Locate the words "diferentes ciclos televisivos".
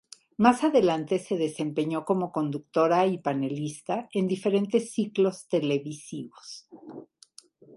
4.27-6.67